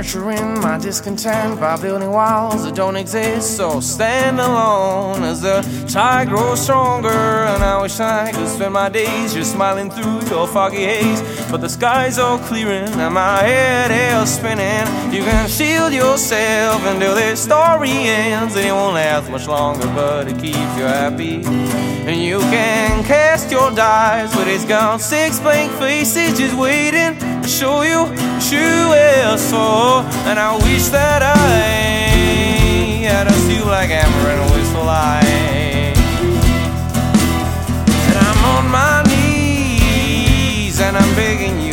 [0.00, 3.58] nurturing my discontent by building walls that don't exist.
[3.58, 5.60] So stand alone as the
[5.92, 7.08] tide grows stronger.
[7.50, 11.20] And I wish I could spend my days just smiling through your foggy haze.
[11.50, 14.86] But the sky's all clearing and my head is spinning.
[15.12, 20.28] You can shield yourself until this story ends, and it won't last much longer, but
[20.28, 21.44] it keeps you happy.
[22.08, 27.48] And you can cast your dice, but it's got six blank faces just waiting to
[27.48, 28.06] show you
[28.48, 29.89] true as for.
[29.98, 31.36] And I wish that I
[33.10, 35.92] had a steal like hammer and a wistful eye.
[38.08, 41.69] And I'm on my knees, and I'm begging you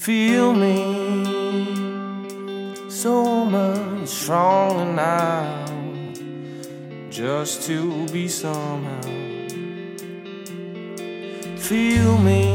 [0.00, 0.78] Feel me
[2.88, 5.66] so much stronger now,
[7.10, 9.02] just to be somehow.
[11.58, 12.48] Feel me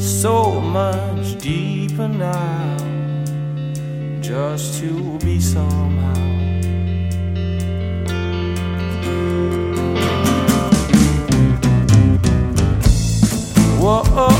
[0.00, 2.76] so much deeper now
[4.20, 6.12] just to be somehow.
[13.80, 14.31] Whoa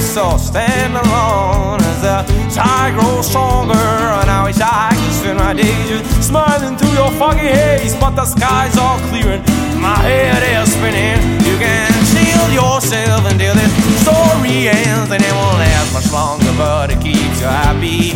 [0.00, 2.18] So stand alone as the
[2.54, 3.74] tide grows stronger.
[3.74, 7.94] And I wish I could spend my days just smiling through your foggy haze.
[7.96, 9.42] But the sky's all clearing,
[9.80, 11.18] my head is spinning.
[11.46, 13.72] You can shield yourself until this
[14.02, 15.10] story ends.
[15.10, 18.12] And it won't last much longer, but it keeps you happy.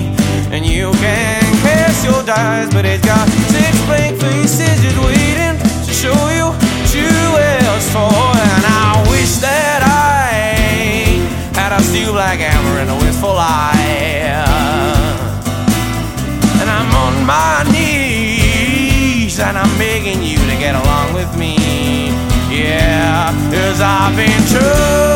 [0.54, 4.67] And you can cast your dice, but it's got six blank faces
[24.18, 25.07] been true.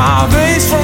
[0.00, 0.79] my veins